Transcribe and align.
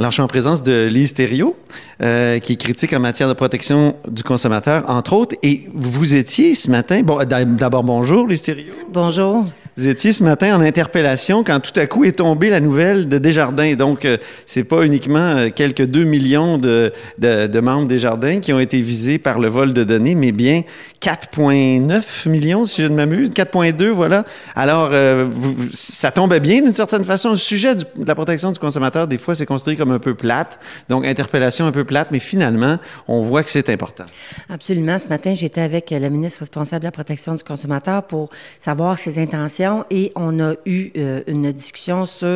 Alors, 0.00 0.12
je 0.12 0.14
suis 0.14 0.22
en 0.22 0.28
présence 0.28 0.62
de 0.62 0.86
Lise 0.86 1.12
Thériault, 1.12 1.54
euh, 2.00 2.38
qui 2.38 2.54
est 2.54 2.56
critique 2.56 2.94
en 2.94 3.00
matière 3.00 3.28
de 3.28 3.34
protection 3.34 3.96
du 4.08 4.22
consommateur, 4.22 4.88
entre 4.88 5.12
autres. 5.12 5.36
Et 5.42 5.64
vous 5.74 6.14
étiez 6.14 6.54
ce 6.54 6.70
matin, 6.70 7.02
bon, 7.02 7.18
d'abord 7.26 7.84
bonjour, 7.84 8.26
Lise 8.26 8.40
Thériault. 8.40 8.72
Bonjour. 8.90 9.44
Vous 9.80 9.88
étiez 9.88 10.12
ce 10.12 10.22
matin 10.22 10.54
en 10.54 10.60
interpellation 10.60 11.42
quand 11.42 11.58
tout 11.58 11.72
à 11.80 11.86
coup 11.86 12.04
est 12.04 12.18
tombée 12.18 12.50
la 12.50 12.60
nouvelle 12.60 13.08
de 13.08 13.16
Desjardins. 13.16 13.76
Donc, 13.76 14.04
euh, 14.04 14.18
c'est 14.44 14.62
pas 14.62 14.84
uniquement 14.84 15.18
euh, 15.18 15.48
quelques 15.48 15.86
2 15.86 16.04
millions 16.04 16.58
de, 16.58 16.92
de, 17.16 17.46
de, 17.46 17.60
membres 17.60 17.88
Desjardins 17.88 18.40
qui 18.40 18.52
ont 18.52 18.60
été 18.60 18.78
visés 18.82 19.16
par 19.16 19.38
le 19.38 19.48
vol 19.48 19.72
de 19.72 19.82
données, 19.82 20.14
mais 20.14 20.32
bien 20.32 20.64
4,9 21.00 22.28
millions, 22.28 22.66
si 22.66 22.82
je 22.82 22.88
ne 22.88 22.94
m'amuse, 22.94 23.30
4,2, 23.30 23.86
voilà. 23.86 24.24
Alors, 24.54 24.90
euh, 24.92 25.26
ça 25.72 26.10
tombe 26.10 26.36
bien 26.40 26.60
d'une 26.60 26.74
certaine 26.74 27.04
façon. 27.04 27.30
Le 27.30 27.36
sujet 27.38 27.74
de 27.74 27.86
la 28.06 28.14
protection 28.14 28.52
du 28.52 28.58
consommateur, 28.58 29.08
des 29.08 29.16
fois, 29.16 29.34
c'est 29.34 29.46
construit 29.46 29.78
comme 29.78 29.92
un 29.92 29.98
peu 29.98 30.14
plate. 30.14 30.58
Donc, 30.90 31.06
interpellation 31.06 31.64
un 31.64 31.72
peu 31.72 31.84
plate, 31.84 32.10
mais 32.10 32.18
finalement, 32.18 32.76
on 33.08 33.22
voit 33.22 33.42
que 33.42 33.50
c'est 33.50 33.70
important. 33.70 34.04
Absolument. 34.50 34.98
Ce 34.98 35.08
matin, 35.08 35.32
j'étais 35.34 35.62
avec 35.62 35.88
la 35.88 36.10
ministre 36.10 36.40
responsable 36.40 36.80
de 36.80 36.88
la 36.88 36.92
protection 36.92 37.34
du 37.34 37.42
consommateur 37.42 38.02
pour 38.02 38.28
savoir 38.60 38.98
ses 38.98 39.18
intentions 39.18 39.69
et 39.90 40.12
on 40.16 40.40
a 40.40 40.54
eu 40.66 40.90
euh, 40.96 41.22
une 41.26 41.50
discussion 41.52 42.06
sur 42.06 42.26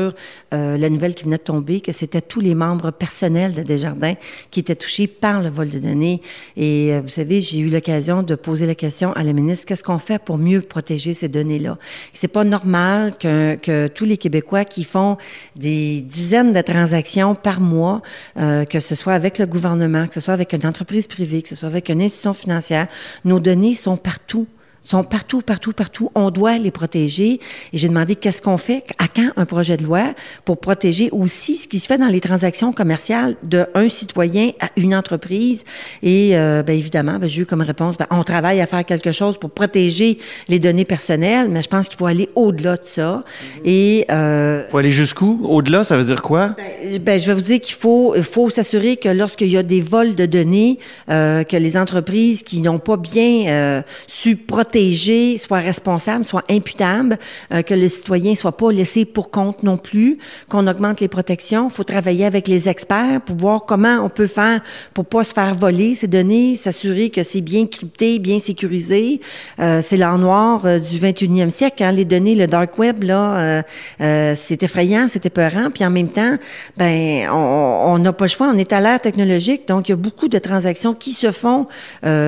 euh, 0.52 0.78
la 0.78 0.88
nouvelle 0.90 1.14
qui 1.14 1.24
venait 1.24 1.38
de 1.38 1.42
tomber, 1.42 1.80
que 1.80 1.92
c'était 1.92 2.20
tous 2.20 2.40
les 2.40 2.54
membres 2.54 2.90
personnels 2.90 3.54
de 3.54 3.62
Desjardins 3.62 4.14
qui 4.50 4.60
étaient 4.60 4.74
touchés 4.74 5.06
par 5.06 5.42
le 5.42 5.50
vol 5.50 5.70
de 5.70 5.78
données. 5.78 6.20
Et 6.56 6.92
euh, 6.92 7.00
vous 7.00 7.08
savez, 7.08 7.40
j'ai 7.40 7.58
eu 7.58 7.68
l'occasion 7.68 8.22
de 8.22 8.34
poser 8.34 8.66
la 8.66 8.74
question 8.74 9.12
à 9.12 9.22
la 9.22 9.32
ministre, 9.32 9.66
qu'est-ce 9.66 9.84
qu'on 9.84 9.98
fait 9.98 10.22
pour 10.22 10.38
mieux 10.38 10.60
protéger 10.60 11.14
ces 11.14 11.28
données-là? 11.28 11.78
C'est 12.12 12.28
pas 12.28 12.44
normal 12.44 13.16
que, 13.18 13.56
que, 13.56 13.88
tous 13.88 14.04
les 14.04 14.16
Québécois 14.16 14.64
qui 14.64 14.84
font 14.84 15.16
des 15.56 16.00
dizaines 16.00 16.52
de 16.52 16.60
transactions 16.60 17.34
par 17.34 17.60
mois, 17.60 18.02
que 18.36 18.80
ce 18.80 18.94
soit 18.94 19.12
avec 19.12 19.38
le 19.38 19.46
gouvernement, 19.46 20.06
que 20.06 20.14
ce 20.14 20.20
soit 20.20 20.34
avec 20.34 20.52
une 20.52 20.66
entreprise 20.66 21.06
privée, 21.06 21.42
que 21.42 21.48
ce 21.48 21.56
soit 21.56 21.68
avec 21.68 21.88
une 21.88 22.02
institution 22.02 22.34
financière, 22.34 22.86
nos 23.24 23.40
données 23.40 23.74
sont 23.74 23.96
partout 23.96 24.46
sont 24.84 25.02
partout, 25.02 25.40
partout, 25.40 25.72
partout. 25.72 26.10
On 26.14 26.30
doit 26.30 26.58
les 26.58 26.70
protéger. 26.70 27.40
Et 27.72 27.78
j'ai 27.78 27.88
demandé 27.88 28.14
qu'est-ce 28.14 28.42
qu'on 28.42 28.58
fait, 28.58 28.84
à 28.98 29.08
quand 29.08 29.30
un 29.36 29.46
projet 29.46 29.76
de 29.76 29.84
loi 29.84 30.14
pour 30.44 30.58
protéger 30.58 31.08
aussi 31.10 31.56
ce 31.56 31.66
qui 31.66 31.80
se 31.80 31.86
fait 31.86 31.98
dans 31.98 32.08
les 32.08 32.20
transactions 32.20 32.72
commerciales 32.72 33.36
d'un 33.42 33.66
citoyen 33.88 34.50
à 34.60 34.68
une 34.76 34.94
entreprise. 34.94 35.64
Et 36.02 36.36
euh, 36.36 36.62
bien 36.62 36.74
évidemment, 36.74 37.18
ben, 37.18 37.28
j'ai 37.28 37.42
eu 37.42 37.46
comme 37.46 37.62
réponse, 37.62 37.96
ben, 37.96 38.06
on 38.10 38.22
travaille 38.22 38.60
à 38.60 38.66
faire 38.66 38.84
quelque 38.84 39.12
chose 39.12 39.38
pour 39.38 39.50
protéger 39.50 40.18
les 40.48 40.58
données 40.58 40.84
personnelles, 40.84 41.48
mais 41.48 41.62
je 41.62 41.68
pense 41.68 41.88
qu'il 41.88 41.96
faut 41.96 42.06
aller 42.06 42.28
au-delà 42.34 42.76
de 42.76 42.84
ça. 42.84 43.24
Mm-hmm. 43.24 43.60
Et 43.64 44.06
euh, 44.10 44.68
faut 44.68 44.78
aller 44.78 44.92
jusqu'où? 44.92 45.40
Au-delà, 45.44 45.84
ça 45.84 45.96
veut 45.96 46.04
dire 46.04 46.20
quoi? 46.20 46.48
Ben, 46.56 46.98
ben, 46.98 47.18
je 47.18 47.26
vais 47.26 47.34
vous 47.34 47.40
dire 47.40 47.60
qu'il 47.60 47.74
faut, 47.74 48.14
faut 48.22 48.50
s'assurer 48.50 48.96
que 48.96 49.08
lorsqu'il 49.08 49.48
y 49.48 49.56
a 49.56 49.62
des 49.62 49.80
vols 49.80 50.14
de 50.14 50.26
données, 50.26 50.78
euh, 51.10 51.42
que 51.44 51.56
les 51.56 51.76
entreprises 51.76 52.42
qui 52.42 52.60
n'ont 52.60 52.78
pas 52.78 52.96
bien 52.96 53.46
euh, 53.48 53.82
su 54.06 54.36
protéger 54.36 54.73
soit 55.38 55.58
responsable, 55.58 56.24
soit 56.24 56.44
imputable, 56.50 57.18
euh, 57.52 57.62
que 57.62 57.74
le 57.74 57.88
citoyen 57.88 58.34
soit 58.34 58.56
pas 58.56 58.70
laissé 58.72 59.04
pour 59.04 59.30
compte 59.30 59.62
non 59.62 59.76
plus, 59.76 60.18
qu'on 60.48 60.66
augmente 60.66 61.00
les 61.00 61.08
protections. 61.08 61.68
Il 61.68 61.74
faut 61.74 61.84
travailler 61.84 62.24
avec 62.24 62.48
les 62.48 62.68
experts 62.68 63.20
pour 63.24 63.36
voir 63.36 63.64
comment 63.64 63.98
on 64.02 64.08
peut 64.08 64.26
faire 64.26 64.60
pour 64.92 65.04
pas 65.04 65.24
se 65.24 65.32
faire 65.32 65.54
voler 65.54 65.94
ces 65.94 66.06
données, 66.06 66.56
s'assurer 66.56 67.10
que 67.10 67.22
c'est 67.22 67.40
bien 67.40 67.66
crypté, 67.66 68.18
bien 68.18 68.38
sécurisé. 68.38 69.20
Euh, 69.60 69.80
c'est 69.82 69.96
l'art 69.96 70.18
noir 70.18 70.64
euh, 70.64 70.78
du 70.78 70.98
21e 70.98 71.50
siècle. 71.50 71.82
Hein, 71.82 71.92
les 71.92 72.04
données, 72.04 72.34
le 72.34 72.46
dark 72.46 72.78
web, 72.78 73.04
là, 73.04 73.62
euh, 74.00 74.34
c'est 74.36 74.62
effrayant, 74.62 75.06
c'est 75.08 75.26
épeurant. 75.26 75.70
Puis 75.72 75.84
en 75.84 75.90
même 75.90 76.08
temps, 76.08 76.36
ben, 76.76 77.28
on 77.30 77.98
n'a 77.98 78.12
pas 78.12 78.24
le 78.24 78.30
choix. 78.30 78.50
On 78.52 78.58
est 78.58 78.72
à 78.72 78.80
l'ère 78.80 79.00
technologique, 79.00 79.68
donc 79.68 79.88
il 79.88 79.92
y 79.92 79.94
a 79.94 79.96
beaucoup 79.96 80.28
de 80.28 80.38
transactions 80.38 80.94
qui 80.94 81.12
se 81.12 81.30
font 81.30 81.66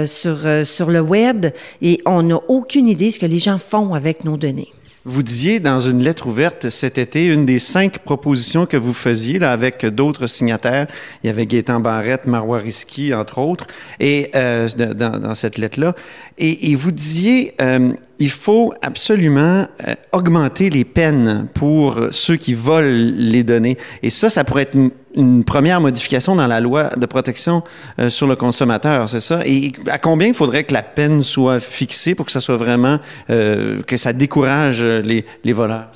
sur 0.07 0.39
sur 0.65 0.91
le 0.91 1.01
web 1.01 1.47
et 1.83 2.01
on 2.07 2.31
a 2.31 2.36
aucune 2.49 2.89
idée 2.89 3.09
de 3.09 3.11
ce 3.13 3.19
que 3.19 3.27
les 3.27 3.39
gens 3.39 3.59
font 3.59 3.95
avec 3.95 4.25
nos 4.25 4.37
données. 4.37 4.73
Vous 5.09 5.23
disiez 5.23 5.61
dans 5.61 5.79
une 5.79 6.03
lettre 6.03 6.27
ouverte 6.27 6.69
cet 6.69 6.99
été, 6.99 7.27
une 7.27 7.47
des 7.47 7.61
cinq 7.61 8.01
propositions 8.01 8.67
que 8.67 8.77
vous 8.77 8.93
faisiez 8.93 9.39
là, 9.39 9.53
avec 9.53 9.87
d'autres 9.87 10.27
signataires, 10.27 10.89
il 11.23 11.29
y 11.29 11.31
avait 11.31 11.47
Gaétan 11.47 11.79
Barrette, 11.79 12.27
Marois 12.27 12.59
Risky, 12.59 13.15
entre 13.15 13.39
autres, 13.39 13.69
et 14.01 14.33
euh, 14.35 14.69
dans, 14.69 15.35
cette 15.37 15.59
lettre-là, 15.59 15.95
et, 16.39 16.73
et, 16.73 16.75
vous 16.75 16.91
disiez, 16.91 17.55
euh, 17.61 17.93
il 18.19 18.31
faut 18.31 18.75
absolument 18.83 19.69
euh, 19.87 19.95
augmenter 20.11 20.71
les 20.71 20.85
peines 20.85 21.47
pour 21.55 22.09
ceux 22.11 22.35
qui 22.35 22.55
volent 22.55 23.13
les 23.17 23.45
données, 23.45 23.77
et 24.03 24.11
ça, 24.11 24.29
ça 24.29 24.43
pourrait 24.43 24.63
être 24.63 24.77
une, 25.17 25.45
première 25.45 25.81
modification 25.81 26.37
dans 26.37 26.47
la 26.47 26.61
loi 26.61 26.91
de 26.97 27.07
protection 27.07 27.63
euh, 27.99 28.11
sur 28.11 28.27
le 28.27 28.37
consommateur, 28.37 29.09
c'est 29.09 29.21
ça? 29.21 29.41
Et 29.45 29.73
à 29.89 29.99
combien 29.99 30.29
il 30.29 30.35
faudrait 30.35 30.65
que 30.65 30.75
la 30.75 30.83
peine 30.83 31.23
soit 31.23 31.61
fixée 31.61 32.15
pour 32.15 32.27
que 32.27 32.33
ça 32.33 32.41
soit 32.41 32.57
vraiment, 32.57 32.99
euh, 33.31 33.83
que 33.83 33.97
ça 33.97 34.13
décourage 34.13 34.83
les, 34.83 35.25
les 35.45 35.53
voleurs? 35.53 35.89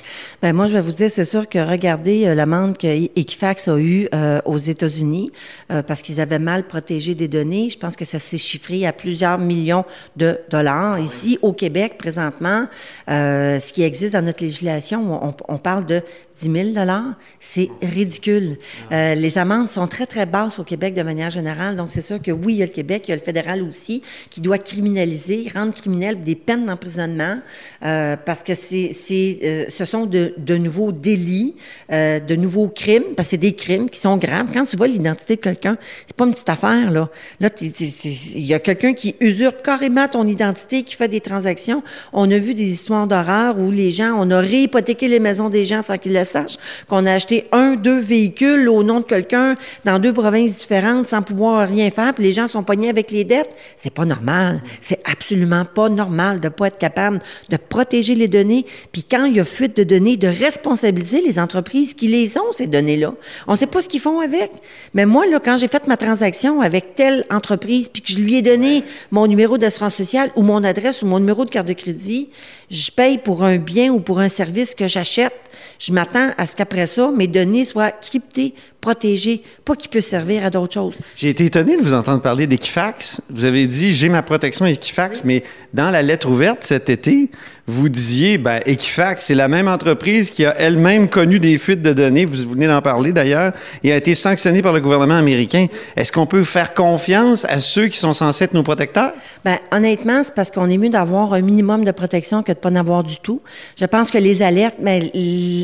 Ben 0.42 0.54
moi, 0.54 0.66
je 0.66 0.72
vais 0.72 0.80
vous 0.80 0.92
dire, 0.92 1.10
c'est 1.10 1.26
sûr 1.26 1.46
que 1.48 1.58
regardez 1.58 2.26
euh, 2.26 2.34
l'amende 2.34 2.78
que 2.78 2.86
Equifax 2.86 3.68
a 3.68 3.78
eue 3.78 4.08
euh, 4.14 4.40
aux 4.46 4.56
États-Unis 4.56 5.32
euh, 5.70 5.82
parce 5.82 6.00
qu'ils 6.00 6.18
avaient 6.18 6.38
mal 6.38 6.66
protégé 6.66 7.14
des 7.14 7.28
données. 7.28 7.68
Je 7.68 7.78
pense 7.78 7.94
que 7.94 8.06
ça 8.06 8.18
s'est 8.18 8.38
chiffré 8.38 8.86
à 8.86 8.92
plusieurs 8.94 9.38
millions 9.38 9.84
de 10.16 10.38
dollars. 10.50 10.98
Ici, 10.98 11.38
au 11.42 11.52
Québec, 11.52 11.98
présentement, 11.98 12.66
ce 13.06 13.72
qui 13.72 13.82
existe 13.82 14.14
dans 14.14 14.24
notre 14.24 14.42
législation, 14.42 15.22
on, 15.22 15.34
on 15.48 15.58
parle 15.58 15.84
de 15.84 16.02
10 16.40 16.50
000 16.50 16.68
dollars, 16.70 17.14
c'est 17.38 17.70
ridicule. 17.82 18.58
Euh, 18.92 19.14
les 19.14 19.38
amendes 19.38 19.68
sont 19.68 19.86
très, 19.86 20.06
très 20.06 20.26
basses 20.26 20.58
au 20.58 20.64
Québec 20.64 20.94
de 20.94 21.02
manière 21.02 21.30
générale. 21.30 21.76
Donc, 21.76 21.88
c'est 21.90 22.02
sûr 22.02 22.20
que 22.20 22.30
oui, 22.30 22.54
il 22.54 22.56
y 22.58 22.62
a 22.62 22.66
le 22.66 22.72
Québec, 22.72 23.04
il 23.06 23.10
y 23.10 23.12
a 23.12 23.16
le 23.16 23.22
fédéral 23.22 23.62
aussi, 23.62 24.02
qui 24.30 24.40
doit 24.40 24.58
criminaliser, 24.58 25.46
rendre 25.54 25.74
criminel 25.74 26.22
des 26.22 26.34
peines 26.34 26.66
d'emprisonnement 26.66 27.38
euh, 27.82 28.16
parce 28.16 28.42
que 28.42 28.54
c'est, 28.54 28.92
c'est, 28.92 29.38
euh, 29.42 29.64
ce 29.68 29.84
sont 29.84 30.06
de, 30.06 30.34
de 30.38 30.56
nouveaux 30.56 30.92
délits, 30.92 31.56
euh, 31.92 32.20
de 32.20 32.36
nouveaux 32.36 32.68
crimes, 32.68 33.14
parce 33.16 33.28
que 33.28 33.30
c'est 33.30 33.36
des 33.36 33.52
crimes 33.52 33.88
qui 33.88 34.00
sont 34.00 34.16
graves. 34.16 34.48
Quand 34.52 34.64
tu 34.64 34.76
vois 34.76 34.88
l'identité 34.88 35.36
de 35.36 35.40
quelqu'un, 35.40 35.76
c'est 36.06 36.16
pas 36.16 36.24
une 36.24 36.32
petite 36.32 36.48
affaire, 36.48 36.90
là. 36.90 37.10
Là, 37.40 37.48
il 37.60 38.44
y 38.44 38.54
a 38.54 38.58
quelqu'un 38.58 38.92
qui 38.92 39.16
usurpe 39.20 39.62
carrément 39.62 40.08
ton 40.08 40.26
identité, 40.26 40.82
qui 40.82 40.94
fait 40.94 41.08
des 41.08 41.20
transactions. 41.20 41.82
On 42.12 42.30
a 42.30 42.38
vu 42.38 42.54
des 42.54 42.70
histoires 42.70 43.06
d'horreur 43.06 43.58
où 43.58 43.70
les 43.70 43.90
gens, 43.90 44.14
on 44.16 44.30
a 44.30 44.40
réhypothéqué 44.40 45.08
les 45.08 45.20
maisons 45.20 45.48
des 45.48 45.64
gens 45.64 45.82
sans 45.82 45.98
qu'ils 45.98 46.12
le 46.12 46.24
sache 46.30 46.56
qu'on 46.88 47.06
a 47.06 47.12
acheté 47.12 47.48
un, 47.52 47.74
deux 47.74 48.00
véhicules 48.00 48.68
au 48.68 48.82
nom 48.82 49.00
de 49.00 49.04
quelqu'un 49.04 49.56
dans 49.84 49.98
deux 49.98 50.12
provinces 50.12 50.58
différentes 50.58 51.06
sans 51.06 51.22
pouvoir 51.22 51.68
rien 51.68 51.90
faire, 51.90 52.14
puis 52.14 52.24
les 52.24 52.32
gens 52.32 52.48
sont 52.48 52.62
pognés 52.62 52.88
avec 52.88 53.10
les 53.10 53.24
dettes. 53.24 53.54
C'est 53.76 53.92
pas 53.92 54.04
normal. 54.04 54.62
C'est 54.80 55.00
absolument 55.04 55.64
pas 55.64 55.88
normal 55.88 56.40
de 56.40 56.48
pas 56.48 56.68
être 56.68 56.78
capable 56.78 57.20
de 57.48 57.56
protéger 57.56 58.14
les 58.14 58.28
données, 58.28 58.66
puis 58.92 59.04
quand 59.04 59.24
il 59.24 59.36
y 59.36 59.40
a 59.40 59.44
fuite 59.44 59.76
de 59.76 59.84
données, 59.84 60.16
de 60.16 60.28
responsabiliser 60.28 61.20
les 61.20 61.38
entreprises 61.38 61.94
qui 61.94 62.08
les 62.08 62.38
ont, 62.38 62.52
ces 62.52 62.66
données-là. 62.66 63.14
On 63.46 63.56
sait 63.56 63.66
pas 63.66 63.82
ce 63.82 63.88
qu'ils 63.88 64.00
font 64.00 64.20
avec. 64.20 64.50
Mais 64.94 65.06
moi, 65.06 65.26
là, 65.26 65.40
quand 65.40 65.56
j'ai 65.58 65.68
fait 65.68 65.86
ma 65.86 65.96
transaction 65.96 66.60
avec 66.60 66.94
telle 66.94 67.24
entreprise, 67.30 67.88
puis 67.88 68.02
que 68.02 68.12
je 68.12 68.18
lui 68.18 68.36
ai 68.36 68.42
donné 68.42 68.84
mon 69.10 69.26
numéro 69.26 69.58
d'assurance 69.58 69.94
sociale 69.94 70.30
ou 70.36 70.42
mon 70.42 70.62
adresse 70.64 71.02
ou 71.02 71.06
mon 71.06 71.18
numéro 71.18 71.44
de 71.44 71.50
carte 71.50 71.66
de 71.66 71.72
crédit, 71.72 72.28
je 72.70 72.90
paye 72.90 73.18
pour 73.18 73.42
un 73.42 73.56
bien 73.56 73.92
ou 73.92 74.00
pour 74.00 74.20
un 74.20 74.28
service 74.28 74.74
que 74.74 74.88
j'achète. 74.88 75.34
Je 75.78 75.92
m'attends 75.92 76.09
à 76.14 76.46
ce 76.46 76.56
qu'après 76.56 76.86
ça, 76.86 77.10
mes 77.10 77.28
données 77.28 77.64
soient 77.64 77.90
cryptées, 77.90 78.54
protégées, 78.80 79.42
pas 79.64 79.76
qu'ils 79.76 79.90
puissent 79.90 80.08
servir 80.08 80.44
à 80.44 80.50
d'autres 80.50 80.74
choses. 80.74 80.96
J'ai 81.16 81.28
été 81.28 81.44
étonné 81.44 81.76
de 81.76 81.82
vous 81.82 81.94
entendre 81.94 82.22
parler 82.22 82.46
d'Equifax. 82.46 83.20
Vous 83.30 83.44
avez 83.44 83.66
dit, 83.66 83.94
j'ai 83.94 84.08
ma 84.08 84.22
protection 84.22 84.66
Equifax, 84.66 85.22
mais 85.24 85.42
dans 85.74 85.90
la 85.90 86.02
lettre 86.02 86.28
ouverte 86.28 86.64
cet 86.64 86.88
été, 86.88 87.30
vous 87.70 87.88
disiez, 87.88 88.36
ben, 88.36 88.60
Equifax, 88.66 89.26
c'est 89.26 89.34
la 89.34 89.46
même 89.46 89.68
entreprise 89.68 90.30
qui 90.30 90.44
a 90.44 90.54
elle-même 90.58 91.08
connu 91.08 91.38
des 91.38 91.56
fuites 91.56 91.82
de 91.82 91.92
données, 91.92 92.24
vous 92.24 92.50
venez 92.50 92.66
d'en 92.66 92.82
parler 92.82 93.12
d'ailleurs, 93.12 93.52
et 93.84 93.92
a 93.92 93.96
été 93.96 94.14
sanctionnée 94.14 94.60
par 94.60 94.72
le 94.72 94.80
gouvernement 94.80 95.14
américain. 95.14 95.66
Est-ce 95.96 96.10
qu'on 96.10 96.26
peut 96.26 96.42
faire 96.42 96.74
confiance 96.74 97.44
à 97.44 97.60
ceux 97.60 97.86
qui 97.86 97.98
sont 97.98 98.12
censés 98.12 98.44
être 98.44 98.54
nos 98.54 98.64
protecteurs? 98.64 99.12
Ben, 99.44 99.58
honnêtement, 99.70 100.22
c'est 100.24 100.34
parce 100.34 100.50
qu'on 100.50 100.68
est 100.68 100.78
mieux 100.78 100.88
d'avoir 100.88 101.32
un 101.32 101.42
minimum 101.42 101.84
de 101.84 101.92
protection 101.92 102.42
que 102.42 102.52
de 102.52 102.56
pas 102.56 102.70
en 102.70 102.76
avoir 102.76 103.04
du 103.04 103.18
tout. 103.18 103.40
Je 103.78 103.84
pense 103.84 104.10
que 104.10 104.18
les 104.18 104.42
alertes, 104.42 104.76
mais 104.80 105.00
ben, 105.00 105.10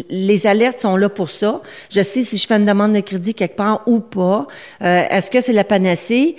les 0.08 0.46
alertes 0.46 0.80
sont 0.80 0.96
là 0.96 1.08
pour 1.08 1.30
ça. 1.30 1.60
Je 1.90 2.02
sais 2.02 2.22
si 2.22 2.38
je 2.38 2.46
fais 2.46 2.54
une 2.54 2.66
demande 2.66 2.92
de 2.92 3.00
crédit 3.06 3.34
quelque 3.34 3.56
part 3.56 3.82
ou 3.86 4.00
pas. 4.00 4.46
Euh, 4.82 5.04
Est-ce 5.10 5.30
que 5.30 5.40
c'est 5.40 5.54
la 5.54 5.64
panacée? 5.64 6.36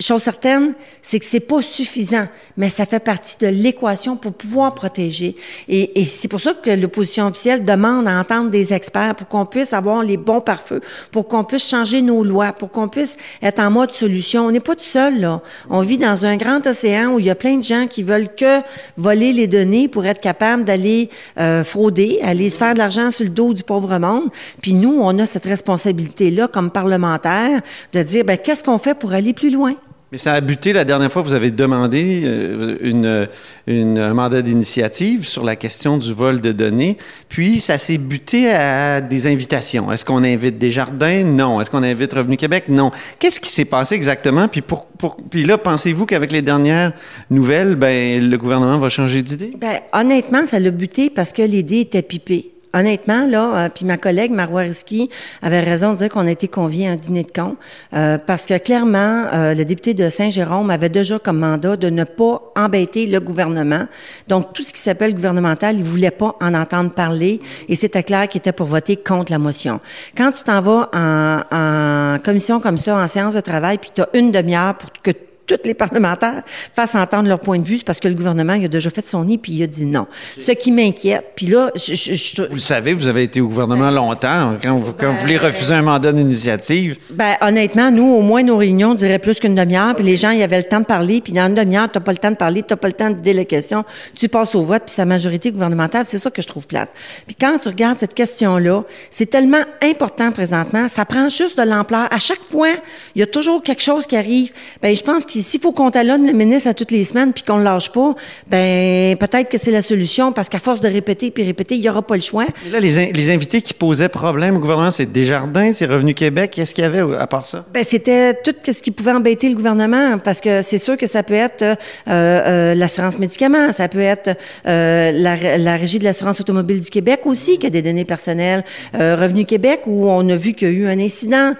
Chose 0.00 0.22
certaine, 0.22 0.74
c'est 1.00 1.18
que 1.18 1.24
c'est 1.24 1.40
pas 1.40 1.62
suffisant, 1.62 2.26
mais 2.56 2.68
ça 2.68 2.84
fait 2.84 3.00
partie 3.00 3.36
de 3.40 3.46
l'équation 3.46 4.16
pour 4.16 4.32
pouvoir 4.34 4.74
protéger. 4.74 5.36
Et, 5.68 6.04
c'est 6.04 6.28
pour 6.28 6.40
ça 6.40 6.54
que 6.54 6.70
l'opposition 6.70 7.26
officielle 7.26 7.64
demande 7.64 8.06
à 8.06 8.20
entendre 8.20 8.50
des 8.50 8.72
experts 8.72 9.14
pour 9.14 9.28
qu'on 9.28 9.46
puisse 9.46 9.72
avoir 9.72 10.02
les 10.02 10.16
bons 10.16 10.40
pare-feux, 10.40 10.80
pour 11.12 11.28
qu'on 11.28 11.44
puisse 11.44 11.68
changer 11.68 12.02
nos 12.02 12.24
lois, 12.24 12.52
pour 12.52 12.70
qu'on 12.70 12.88
puisse 12.88 13.16
être 13.42 13.58
en 13.58 13.70
mode 13.70 13.92
solution. 13.92 14.46
On 14.46 14.50
n'est 14.50 14.60
pas 14.60 14.74
tout 14.74 14.82
seul, 14.82 15.20
là. 15.20 15.40
On 15.70 15.80
vit 15.80 15.98
dans 15.98 16.26
un 16.26 16.36
grand 16.36 16.66
océan 16.66 17.14
où 17.14 17.18
il 17.18 17.26
y 17.26 17.30
a 17.30 17.34
plein 17.34 17.56
de 17.56 17.64
gens 17.64 17.86
qui 17.86 18.02
veulent 18.02 18.34
que 18.34 18.60
voler 18.96 19.32
les 19.32 19.46
données 19.46 19.88
pour 19.88 20.04
être 20.04 20.20
capables 20.20 20.64
d'aller 20.64 21.08
euh, 21.38 21.64
frauder, 21.64 22.18
aller 22.22 22.50
se 22.50 22.58
faire 22.58 22.74
de 22.74 22.78
l'argent 22.78 23.10
sur 23.10 23.24
le 23.24 23.30
dos 23.30 23.54
du 23.54 23.62
pauvre 23.62 23.98
monde. 23.98 24.28
Puis 24.60 24.74
nous, 24.74 24.98
on 25.00 25.18
a 25.18 25.26
cette 25.26 25.46
responsabilité-là 25.46 26.48
comme 26.48 26.70
parlementaires 26.70 27.62
de 27.92 28.02
dire, 28.02 28.24
ben, 28.24 28.36
qu'est-ce 28.36 28.62
qu'on 28.62 28.78
fait 28.78 28.94
pour 28.94 29.12
aller 29.12 29.32
plus 29.32 29.50
loin? 29.50 29.74
Mais 30.16 30.20
ça 30.20 30.32
a 30.32 30.40
buté 30.40 30.72
la 30.72 30.86
dernière 30.86 31.12
fois, 31.12 31.20
vous 31.20 31.34
avez 31.34 31.50
demandé 31.50 32.22
euh, 32.24 33.28
une, 33.66 33.98
un 33.98 34.14
mandat 34.14 34.40
d'initiative 34.40 35.26
sur 35.26 35.44
la 35.44 35.56
question 35.56 35.98
du 35.98 36.14
vol 36.14 36.40
de 36.40 36.52
données, 36.52 36.96
puis 37.28 37.60
ça 37.60 37.76
s'est 37.76 37.98
buté 37.98 38.50
à 38.50 39.02
des 39.02 39.26
invitations. 39.26 39.92
Est-ce 39.92 40.06
qu'on 40.06 40.24
invite 40.24 40.56
des 40.56 40.70
jardins? 40.70 41.22
Non. 41.22 41.60
Est-ce 41.60 41.68
qu'on 41.68 41.82
invite 41.82 42.14
Revenu 42.14 42.38
Québec? 42.38 42.64
Non. 42.68 42.92
Qu'est-ce 43.18 43.38
qui 43.38 43.50
s'est 43.50 43.66
passé 43.66 43.94
exactement? 43.94 44.48
Puis 44.48 45.44
là, 45.44 45.58
pensez-vous 45.58 46.06
qu'avec 46.06 46.32
les 46.32 46.40
dernières 46.40 46.94
nouvelles, 47.28 47.74
ben, 47.74 48.26
le 48.26 48.38
gouvernement 48.38 48.78
va 48.78 48.88
changer 48.88 49.20
d'idée? 49.20 49.52
Ben, 49.60 49.80
honnêtement, 49.92 50.46
ça 50.46 50.58
l'a 50.58 50.70
buté 50.70 51.10
parce 51.10 51.34
que 51.34 51.42
l'idée 51.42 51.80
était 51.80 52.00
pipée 52.00 52.55
honnêtement, 52.76 53.26
là, 53.26 53.56
euh, 53.56 53.68
puis 53.68 53.84
ma 53.84 53.96
collègue 53.96 54.30
Marois 54.30 54.62
Risky 54.62 55.08
avait 55.42 55.60
raison 55.60 55.92
de 55.92 55.98
dire 55.98 56.08
qu'on 56.08 56.26
a 56.26 56.30
été 56.30 56.46
conviés 56.48 56.88
à 56.88 56.92
un 56.92 56.96
dîner 56.96 57.22
de 57.22 57.30
con, 57.30 57.56
euh, 57.94 58.18
parce 58.18 58.46
que 58.46 58.58
clairement, 58.58 59.24
euh, 59.32 59.54
le 59.54 59.64
député 59.64 59.94
de 59.94 60.08
Saint-Jérôme 60.10 60.70
avait 60.70 60.88
déjà 60.88 61.18
comme 61.18 61.38
mandat 61.38 61.76
de 61.76 61.88
ne 61.88 62.04
pas 62.04 62.52
embêter 62.56 63.06
le 63.06 63.20
gouvernement. 63.20 63.86
Donc, 64.28 64.52
tout 64.52 64.62
ce 64.62 64.72
qui 64.72 64.80
s'appelle 64.80 65.14
gouvernemental, 65.14 65.76
il 65.76 65.84
voulait 65.84 66.10
pas 66.10 66.36
en 66.40 66.54
entendre 66.54 66.90
parler, 66.92 67.40
et 67.68 67.76
c'était 67.76 68.02
clair 68.02 68.28
qu'il 68.28 68.38
était 68.38 68.52
pour 68.52 68.66
voter 68.66 68.96
contre 68.96 69.32
la 69.32 69.38
motion. 69.38 69.80
Quand 70.16 70.32
tu 70.32 70.44
t'en 70.44 70.60
vas 70.60 70.90
en, 70.92 71.40
en 71.50 72.18
commission 72.18 72.60
comme 72.60 72.78
ça, 72.78 72.96
en 72.96 73.08
séance 73.08 73.34
de 73.34 73.40
travail, 73.40 73.78
puis 73.78 73.90
tu 73.94 74.02
as 74.02 74.08
une 74.14 74.30
demi-heure 74.32 74.76
pour 74.76 74.90
que 75.02 75.10
tous 75.46 75.58
les 75.64 75.74
parlementaires 75.74 76.42
fassent 76.74 76.94
entendre 76.94 77.28
leur 77.28 77.40
point 77.40 77.58
de 77.58 77.66
vue, 77.66 77.78
c'est 77.78 77.84
parce 77.84 78.00
que 78.00 78.08
le 78.08 78.14
gouvernement 78.14 78.54
il 78.54 78.64
a 78.64 78.68
déjà 78.68 78.90
fait 78.90 79.06
son 79.06 79.24
nid 79.24 79.38
puis 79.38 79.52
il 79.52 79.62
a 79.62 79.66
dit 79.66 79.86
non. 79.86 80.06
Ce 80.38 80.52
qui 80.52 80.72
m'inquiète, 80.72 81.32
puis 81.34 81.46
là, 81.46 81.70
je, 81.74 81.94
je, 81.94 82.14
je, 82.14 82.42
Vous 82.42 82.54
le 82.54 82.60
savez, 82.60 82.92
vous 82.94 83.06
avez 83.06 83.22
été 83.24 83.40
au 83.40 83.48
gouvernement 83.48 83.90
longtemps. 83.90 84.56
Quand 84.62 84.78
vous, 84.78 84.92
quand 84.92 85.12
vous 85.12 85.18
voulez 85.20 85.36
refuser 85.36 85.74
un 85.74 85.82
mandat 85.82 86.12
d'initiative, 86.12 86.96
Ben, 87.10 87.34
honnêtement, 87.40 87.90
nous, 87.90 88.06
au 88.06 88.20
moins, 88.20 88.42
nos 88.42 88.56
réunions 88.56 88.94
duraient 88.94 89.18
plus 89.18 89.38
qu'une 89.38 89.54
demi-heure, 89.54 89.94
puis 89.94 90.04
les 90.04 90.16
gens, 90.16 90.30
il 90.30 90.38
y 90.38 90.42
avait 90.42 90.58
le 90.58 90.64
temps 90.64 90.80
de 90.80 90.84
parler, 90.84 91.20
puis 91.20 91.32
dans 91.32 91.46
une 91.46 91.54
demi-heure, 91.54 91.88
t'as 91.90 92.00
pas 92.00 92.12
le 92.12 92.18
temps 92.18 92.30
de 92.30 92.36
parler, 92.36 92.62
t'as 92.62 92.76
pas 92.76 92.88
le 92.88 92.94
temps 92.94 93.10
de 93.10 93.14
dire 93.14 93.34
les 93.34 93.44
questions, 93.44 93.84
tu 94.14 94.28
passes 94.28 94.54
au 94.54 94.62
vote, 94.62 94.82
puis 94.86 94.94
sa 94.94 95.04
majorité 95.04 95.52
gouvernementale, 95.52 96.04
c'est 96.06 96.18
ça 96.18 96.30
que 96.30 96.42
je 96.42 96.46
trouve 96.46 96.66
plate. 96.66 96.90
Puis 97.26 97.36
quand 97.36 97.58
tu 97.58 97.68
regardes 97.68 97.98
cette 97.98 98.14
question-là, 98.14 98.84
c'est 99.10 99.26
tellement 99.26 99.62
important 99.82 100.32
présentement, 100.32 100.88
ça 100.88 101.04
prend 101.04 101.28
juste 101.28 101.58
de 101.58 101.62
l'ampleur. 101.62 102.08
À 102.10 102.18
chaque 102.18 102.42
fois, 102.50 102.68
il 103.14 103.20
y 103.20 103.22
a 103.22 103.26
toujours 103.26 103.62
quelque 103.62 103.82
chose 103.82 104.06
qui 104.06 104.16
arrive. 104.16 104.52
Ben, 104.82 104.94
je 104.94 105.02
pense 105.02 105.24
que 105.24 105.32
s'il 105.42 105.60
faut 105.60 105.72
qu'on 105.72 105.90
talonne 105.90 106.26
le 106.26 106.32
ministre 106.32 106.68
à 106.68 106.74
toutes 106.74 106.90
les 106.90 107.04
semaines, 107.04 107.32
puis 107.32 107.42
qu'on 107.42 107.58
le 107.58 107.64
lâche 107.64 107.90
pas, 107.90 108.14
ben, 108.48 109.16
peut-être 109.16 109.48
que 109.48 109.58
c'est 109.58 109.70
la 109.70 109.82
solution, 109.82 110.32
parce 110.32 110.48
qu'à 110.48 110.58
force 110.58 110.80
de 110.80 110.88
répéter 110.88 111.30
puis 111.30 111.44
répéter, 111.44 111.74
il 111.76 111.82
y 111.82 111.88
aura 111.88 112.02
pas 112.02 112.16
le 112.16 112.22
choix. 112.22 112.46
Et 112.66 112.70
là, 112.70 112.80
les, 112.80 112.98
in- 112.98 113.10
les 113.12 113.30
invités 113.30 113.62
qui 113.62 113.74
posaient 113.74 114.08
problème 114.08 114.56
au 114.56 114.60
gouvernement, 114.60 114.90
c'est 114.90 115.06
Desjardins, 115.10 115.72
c'est 115.72 115.86
Revenu 115.86 116.14
Québec. 116.14 116.52
Qu'est-ce 116.54 116.74
qu'il 116.74 116.82
y 116.82 116.86
avait 116.86 117.02
à 117.16 117.26
part 117.26 117.46
ça? 117.46 117.64
Ben, 117.72 117.84
c'était 117.84 118.34
tout 118.34 118.54
ce 118.64 118.82
qui 118.82 118.90
pouvait 118.90 119.12
embêter 119.12 119.48
le 119.48 119.54
gouvernement, 119.54 120.18
parce 120.18 120.40
que 120.40 120.62
c'est 120.62 120.78
sûr 120.78 120.96
que 120.96 121.06
ça 121.06 121.22
peut 121.22 121.34
être 121.34 121.62
euh, 121.62 121.74
euh, 122.08 122.74
l'assurance 122.74 123.18
médicaments, 123.18 123.72
ça 123.72 123.88
peut 123.88 124.00
être 124.00 124.36
euh, 124.66 125.12
la, 125.12 125.58
la 125.58 125.76
régie 125.76 125.98
de 125.98 126.04
l'assurance 126.04 126.40
automobile 126.40 126.80
du 126.80 126.90
Québec 126.90 127.20
aussi, 127.24 127.58
qui 127.58 127.66
a 127.66 127.70
des 127.70 127.82
données 127.82 128.04
personnelles, 128.04 128.64
Revenu 128.94 129.44
Québec, 129.44 129.82
où 129.86 130.08
on 130.08 130.28
a 130.28 130.36
vu 130.36 130.52
qu'il 130.52 130.68
y 130.68 130.70
a 130.70 130.74
eu 130.74 130.86
un 130.86 130.98
incident. 130.98 131.52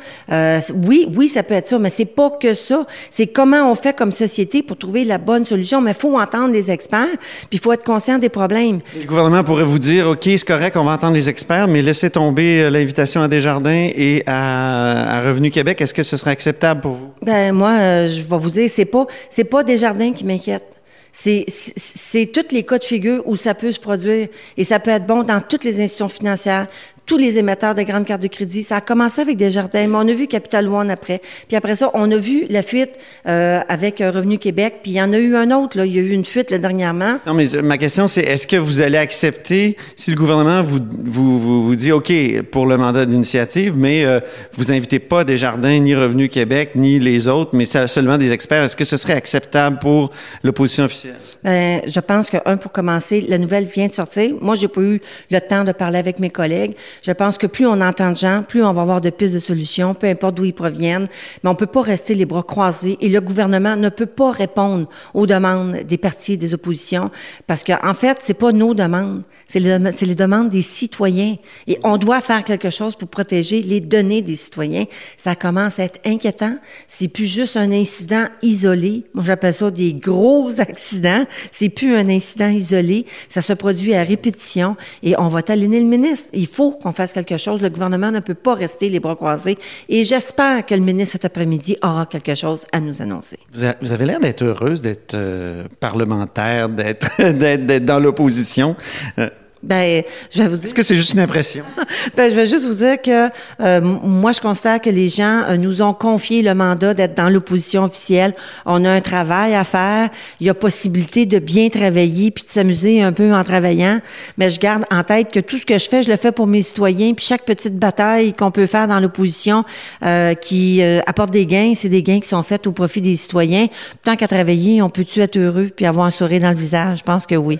Oui, 0.84 1.08
oui, 1.16 1.28
ça 1.28 1.42
peut 1.42 1.54
être 1.54 1.68
ça, 1.68 1.78
mais 1.78 1.90
c'est 1.90 2.04
pas 2.04 2.30
que 2.30 2.54
ça. 2.54 2.86
C'est 3.10 3.26
comment 3.26 3.65
on 3.66 3.74
fait 3.74 3.94
comme 3.96 4.12
société 4.12 4.62
pour 4.62 4.76
trouver 4.78 5.04
la 5.04 5.18
bonne 5.18 5.44
solution. 5.44 5.80
Mais 5.80 5.90
il 5.92 5.96
faut 5.96 6.18
entendre 6.18 6.52
les 6.52 6.70
experts, 6.70 7.06
puis 7.18 7.48
il 7.52 7.58
faut 7.60 7.72
être 7.72 7.84
conscient 7.84 8.18
des 8.18 8.28
problèmes. 8.28 8.78
Le 8.98 9.06
gouvernement 9.06 9.44
pourrait 9.44 9.64
vous 9.64 9.78
dire, 9.78 10.08
OK, 10.08 10.22
c'est 10.24 10.44
correct, 10.46 10.76
on 10.76 10.84
va 10.84 10.92
entendre 10.92 11.14
les 11.14 11.28
experts, 11.28 11.68
mais 11.68 11.82
laissez 11.82 12.10
tomber 12.10 12.62
euh, 12.62 12.70
l'invitation 12.70 13.20
à 13.22 13.28
Desjardins 13.28 13.88
et 13.94 14.22
à, 14.26 15.18
à 15.18 15.22
Revenu 15.22 15.50
Québec. 15.50 15.80
Est-ce 15.80 15.94
que 15.94 16.02
ce 16.02 16.16
serait 16.16 16.30
acceptable 16.32 16.80
pour 16.80 16.92
vous? 16.92 17.10
Ben 17.22 17.52
moi, 17.52 17.70
euh, 17.78 18.08
je 18.08 18.22
vais 18.22 18.38
vous 18.38 18.50
dire, 18.50 18.68
c'est 18.72 18.84
pas 18.84 19.06
c'est 19.30 19.44
pas 19.44 19.62
Desjardins 19.64 20.12
qui 20.12 20.24
m'inquiète. 20.24 20.64
C'est 21.12 21.44
c'est- 21.48 21.72
c'est 21.76 22.26
tous 22.26 22.52
les 22.54 22.62
cas 22.62 22.78
de 22.78 22.84
figure 22.84 23.22
où 23.26 23.36
ça 23.36 23.54
peut 23.54 23.72
se 23.72 23.80
produire 23.80 24.28
et 24.56 24.64
ça 24.64 24.78
peut 24.80 24.90
être 24.90 25.06
bon 25.06 25.22
dans 25.22 25.40
toutes 25.40 25.64
les 25.64 25.80
institutions 25.80 26.08
financières, 26.08 26.66
tous 27.06 27.16
les 27.16 27.38
émetteurs 27.38 27.74
de 27.74 27.82
grandes 27.82 28.04
cartes 28.04 28.22
de 28.22 28.26
crédit. 28.26 28.64
Ça 28.64 28.76
a 28.76 28.80
commencé 28.80 29.20
avec 29.20 29.36
Desjardins, 29.36 29.86
mais 29.86 29.96
on 29.96 30.08
a 30.08 30.12
vu 30.12 30.26
Capital 30.26 30.68
One 30.68 30.90
après. 30.90 31.20
Puis 31.48 31.56
après 31.56 31.76
ça, 31.76 31.90
on 31.94 32.10
a 32.10 32.16
vu 32.16 32.46
la 32.50 32.62
fuite 32.62 32.90
euh, 33.28 33.60
avec 33.68 34.00
euh, 34.00 34.10
Revenu 34.10 34.38
Québec. 34.38 34.80
Puis 34.82 34.92
il 34.92 34.96
y 34.96 35.02
en 35.02 35.12
a 35.12 35.18
eu 35.18 35.36
un 35.36 35.50
autre 35.52 35.78
là. 35.78 35.86
Il 35.86 35.94
y 35.94 35.98
a 36.00 36.02
eu 36.02 36.10
une 36.10 36.24
fuite 36.24 36.50
là, 36.50 36.58
dernièrement. 36.58 37.18
Non, 37.26 37.34
mais 37.34 37.54
euh, 37.54 37.62
ma 37.62 37.78
question, 37.78 38.08
c'est 38.08 38.22
est-ce 38.22 38.46
que 38.46 38.56
vous 38.56 38.80
allez 38.80 38.98
accepter 38.98 39.76
si 39.94 40.10
le 40.10 40.16
gouvernement 40.16 40.62
vous, 40.62 40.80
vous, 41.04 41.38
vous, 41.38 41.64
vous 41.64 41.76
dit 41.76 41.92
OK 41.92 42.12
pour 42.50 42.66
le 42.66 42.76
mandat 42.76 43.06
d'initiative, 43.06 43.74
mais 43.76 44.04
euh, 44.04 44.20
vous 44.54 44.72
invitez 44.72 44.98
pas 44.98 45.22
Desjardins, 45.24 45.78
ni 45.78 45.94
Revenu 45.94 46.28
Québec, 46.28 46.72
ni 46.74 46.98
les 46.98 47.28
autres, 47.28 47.50
mais 47.54 47.66
seulement 47.66 48.18
des 48.18 48.32
experts. 48.32 48.64
Est-ce 48.64 48.76
que 48.76 48.84
ce 48.84 48.96
serait 48.96 49.14
acceptable 49.14 49.78
pour 49.78 50.10
l'opposition 50.42 50.84
officielle? 50.84 51.16
Ben, 51.44 51.82
je 51.86 52.00
pense 52.00 52.30
que 52.30 52.38
un 52.44 52.56
pour 52.56 52.72
commencer, 52.72 53.24
la 53.28 53.38
nouvelle 53.38 53.66
vient 53.66 53.86
de 53.86 53.92
sortir. 53.92 54.34
Moi, 54.40 54.56
j'ai 54.56 54.68
pas 54.68 54.80
eu 54.80 55.00
le 55.30 55.40
temps 55.40 55.62
de 55.62 55.72
parler 55.72 55.98
avec 55.98 56.18
mes 56.18 56.30
collègues. 56.30 56.74
Je 57.02 57.12
pense 57.12 57.38
que 57.38 57.46
plus 57.46 57.66
on 57.66 57.80
entend 57.80 58.10
de 58.10 58.16
gens, 58.16 58.44
plus 58.46 58.62
on 58.62 58.72
va 58.72 58.82
avoir 58.82 59.00
de 59.00 59.10
pistes 59.10 59.34
de 59.34 59.40
solutions, 59.40 59.94
peu 59.94 60.06
importe 60.06 60.36
d'où 60.36 60.44
ils 60.44 60.52
proviennent. 60.52 61.06
Mais 61.42 61.50
on 61.50 61.54
peut 61.54 61.66
pas 61.66 61.82
rester 61.82 62.14
les 62.14 62.26
bras 62.26 62.42
croisés 62.42 62.96
et 63.00 63.08
le 63.08 63.20
gouvernement 63.20 63.76
ne 63.76 63.88
peut 63.88 64.06
pas 64.06 64.32
répondre 64.32 64.88
aux 65.14 65.26
demandes 65.26 65.82
des 65.84 65.98
partis 65.98 66.34
et 66.34 66.36
des 66.36 66.54
oppositions 66.54 67.10
parce 67.46 67.62
que 67.62 67.72
en 67.86 67.94
fait, 67.94 68.18
c'est 68.22 68.34
pas 68.34 68.52
nos 68.52 68.74
demandes, 68.74 69.22
c'est 69.46 69.60
les, 69.60 69.78
les 69.78 70.14
demandes 70.14 70.48
des 70.48 70.62
citoyens 70.62 71.36
et 71.66 71.78
on 71.84 71.96
doit 71.96 72.20
faire 72.20 72.44
quelque 72.44 72.70
chose 72.70 72.96
pour 72.96 73.08
protéger 73.08 73.62
les 73.62 73.80
données 73.80 74.22
des 74.22 74.36
citoyens. 74.36 74.84
Ça 75.16 75.34
commence 75.34 75.78
à 75.78 75.84
être 75.84 76.00
inquiétant. 76.04 76.56
C'est 76.86 77.08
plus 77.08 77.26
juste 77.26 77.56
un 77.56 77.72
incident 77.72 78.26
isolé. 78.42 79.04
Moi, 79.14 79.24
j'appelle 79.24 79.54
ça 79.54 79.70
des 79.70 79.94
gros 79.94 80.50
accidents. 80.60 81.24
C'est 81.52 81.68
plus 81.68 81.94
un 81.94 82.08
incident 82.08 82.48
isolé. 82.48 83.06
Ça 83.28 83.42
se 83.42 83.52
produit 83.52 83.94
à 83.94 84.02
répétition 84.02 84.76
et 85.02 85.18
on 85.18 85.28
va 85.28 85.42
talonner 85.42 85.80
le 85.80 85.86
ministre. 85.86 86.28
Il 86.32 86.46
faut 86.46 86.78
qu'on 86.86 86.92
fasse 86.92 87.12
quelque 87.12 87.36
chose. 87.36 87.60
Le 87.62 87.68
gouvernement 87.68 88.12
ne 88.12 88.20
peut 88.20 88.34
pas 88.34 88.54
rester 88.54 88.88
les 88.88 89.00
bras 89.00 89.16
croisés 89.16 89.58
et 89.88 90.04
j'espère 90.04 90.64
que 90.64 90.72
le 90.72 90.82
ministre 90.82 91.12
cet 91.12 91.24
après-midi 91.24 91.76
aura 91.82 92.06
quelque 92.06 92.36
chose 92.36 92.64
à 92.70 92.78
nous 92.78 93.02
annoncer. 93.02 93.38
Vous, 93.52 93.92
avez 93.92 94.06
l'air 94.06 94.20
d'être 94.20 94.44
heureuse 94.44 94.82
d'être 94.82 95.14
euh, 95.14 95.64
parlementaire, 95.80 96.68
d'être 96.68 97.78
dans 97.84 97.98
l'opposition. 97.98 98.76
Euh, 99.18 99.28
Ben, 99.62 100.02
je 100.30 100.42
vais 100.42 100.48
vous 100.48 100.56
dire. 100.56 100.66
Est-ce 100.66 100.74
que 100.74 100.82
c'est 100.82 100.96
juste 100.96 101.14
une 101.14 101.20
impression? 101.20 101.64
Ben, 102.16 102.30
je 102.30 102.36
vais 102.36 102.46
juste 102.46 102.64
vous 102.64 102.74
dire 102.74 103.00
que 103.02 103.28
euh, 103.60 103.80
moi, 103.80 104.32
je 104.32 104.40
constate 104.40 104.84
que 104.84 104.90
les 104.90 105.08
gens 105.08 105.42
euh, 105.48 105.56
nous 105.56 105.82
ont 105.82 105.92
confié 105.92 106.42
le 106.42 106.54
mandat 106.54 106.94
d'être 106.94 107.14
dans 107.14 107.28
l'opposition 107.28 107.84
officielle. 107.84 108.34
On 108.64 108.84
a 108.84 108.90
un 108.90 109.00
travail 109.00 109.54
à 109.54 109.64
faire. 109.64 110.08
Il 110.40 110.46
y 110.46 110.50
a 110.50 110.54
possibilité 110.54 111.26
de 111.26 111.38
bien 111.38 111.68
travailler 111.68 112.30
puis 112.30 112.44
de 112.44 112.48
s'amuser 112.48 113.02
un 113.02 113.12
peu 113.12 113.34
en 113.34 113.44
travaillant. 113.44 114.00
Mais 114.38 114.50
je 114.50 114.60
garde 114.60 114.84
en 114.90 115.02
tête 115.02 115.30
que 115.32 115.40
tout 115.40 115.58
ce 115.58 115.66
que 115.66 115.78
je 115.78 115.88
fais, 115.88 116.02
je 116.02 116.10
le 116.10 116.16
fais 116.16 116.32
pour 116.32 116.46
mes 116.46 116.62
citoyens. 116.62 117.12
Puis 117.14 117.26
chaque 117.26 117.44
petite 117.44 117.78
bataille 117.78 118.32
qu'on 118.34 118.50
peut 118.50 118.66
faire 118.66 118.88
dans 118.88 119.00
l'opposition 119.00 119.64
euh, 120.04 120.34
qui 120.34 120.82
euh, 120.82 121.00
apporte 121.06 121.30
des 121.30 121.46
gains, 121.46 121.72
c'est 121.74 121.88
des 121.88 122.02
gains 122.02 122.20
qui 122.20 122.28
sont 122.28 122.42
faits 122.42 122.66
au 122.66 122.72
profit 122.72 123.00
des 123.00 123.16
citoyens. 123.16 123.66
Tant 124.04 124.16
qu'à 124.16 124.28
travailler, 124.28 124.80
on 124.82 124.90
peut-tu 124.90 125.20
être 125.20 125.36
heureux 125.36 125.70
puis 125.74 125.86
avoir 125.86 126.06
un 126.06 126.10
sourire 126.10 126.40
dans 126.40 126.50
le 126.50 126.58
visage? 126.58 126.98
Je 126.98 127.04
pense 127.04 127.26
que 127.26 127.34
oui. 127.34 127.58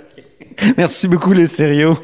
Merci 0.77 1.09
beaucoup, 1.09 1.33
les 1.33 1.47
sérieux. 1.47 1.97